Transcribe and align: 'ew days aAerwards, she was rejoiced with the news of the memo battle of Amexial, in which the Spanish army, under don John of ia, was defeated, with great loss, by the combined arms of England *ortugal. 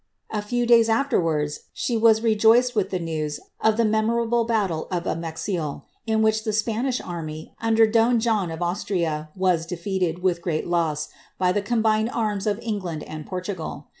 'ew 0.49 0.65
days 0.65 0.89
aAerwards, 0.89 1.59
she 1.73 1.95
was 1.95 2.23
rejoiced 2.23 2.75
with 2.75 2.89
the 2.89 2.97
news 2.97 3.39
of 3.59 3.77
the 3.77 3.85
memo 3.85 4.43
battle 4.43 4.87
of 4.89 5.03
Amexial, 5.05 5.83
in 6.07 6.23
which 6.23 6.43
the 6.43 6.51
Spanish 6.53 6.99
army, 6.99 7.53
under 7.61 7.85
don 7.85 8.19
John 8.19 8.49
of 8.49 8.61
ia, 8.89 9.29
was 9.35 9.67
defeated, 9.67 10.23
with 10.23 10.41
great 10.41 10.65
loss, 10.65 11.09
by 11.37 11.51
the 11.51 11.61
combined 11.61 12.09
arms 12.09 12.47
of 12.47 12.57
England 12.63 13.03
*ortugal. 13.31 13.85